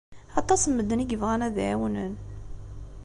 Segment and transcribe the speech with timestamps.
[0.39, 2.13] Aṭas n medden i yebɣan ad ɛiwnen.